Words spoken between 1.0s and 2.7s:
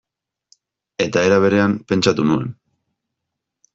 Eta era berean, pentsatu nuen.